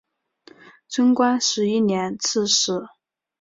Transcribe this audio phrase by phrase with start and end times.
[0.87, 2.71] 贞观十一年刺史。